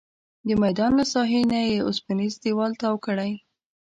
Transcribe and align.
د 0.47 0.49
میدان 0.63 0.91
له 0.99 1.05
ساحې 1.13 1.41
نه 1.51 1.59
یې 1.69 1.77
اوسپنیز 1.87 2.33
دیوال 2.43 2.71
تاو 2.81 2.95
کړی. 3.05 3.31